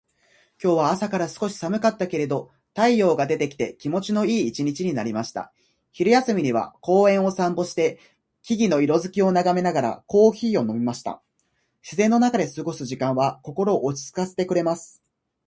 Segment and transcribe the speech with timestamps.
[0.61, 5.53] 今日は朝から少し寒かったけれど、太陽が出てきて気持ちのいい一日になりました。
[5.91, 7.99] 昼休みには公園を散歩して、
[8.41, 11.21] 木々の色づきを眺めながらコーヒーを飲みました。
[11.83, 15.03] 自然の中で過ごす時間は心を落ち着かせてくれます。